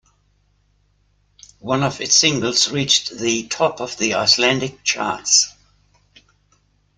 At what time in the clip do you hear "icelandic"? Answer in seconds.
4.15-4.83